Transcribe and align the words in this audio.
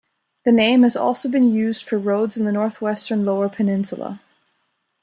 The 0.45 0.51
name 0.51 0.81
has 0.81 0.95
also 0.97 1.29
been 1.29 1.53
used 1.53 1.87
for 1.87 1.99
roads 1.99 2.35
in 2.35 2.45
the 2.45 2.51
northwestern 2.51 3.23
Lower 3.23 3.49
Peninsula. 3.49 4.19